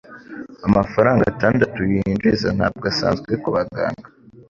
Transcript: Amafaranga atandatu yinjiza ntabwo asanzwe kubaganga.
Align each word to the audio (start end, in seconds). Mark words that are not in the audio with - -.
Amafaranga 0.67 1.23
atandatu 1.31 1.79
yinjiza 1.91 2.47
ntabwo 2.57 2.83
asanzwe 2.91 3.31
kubaganga. 3.43 4.07